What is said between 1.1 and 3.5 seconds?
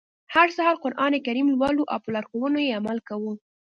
کریم لولو او په لارښوونو يې عمل کوو.